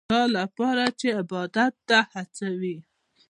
[0.11, 2.77] دا لپاره چې عبادت ته هڅوي.